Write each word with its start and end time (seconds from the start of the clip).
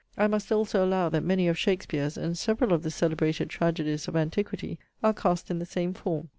I 0.17 0.25
must 0.25 0.51
also 0.51 0.83
allow, 0.83 1.09
that 1.09 1.21
many 1.23 1.47
of 1.47 1.59
Shakespeare's, 1.59 2.17
and 2.17 2.35
several 2.35 2.73
of 2.73 2.81
the 2.81 2.89
celebrated 2.89 3.51
tragedies 3.51 4.07
of 4.07 4.15
antiquity, 4.15 4.79
are 5.03 5.13
cast 5.13 5.51
in 5.51 5.59
the 5.59 5.65
same 5.67 5.93
form. 5.93 6.29